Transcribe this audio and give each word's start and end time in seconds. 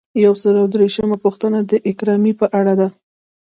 یو 0.25 0.33
سل 0.41 0.55
او 0.61 0.67
درویشتمه 0.73 1.17
پوښتنه 1.25 1.57
د 1.71 1.73
اکرامیې 1.91 2.33
په 2.39 2.45
اړه 2.59 2.73
ده. 2.79 2.87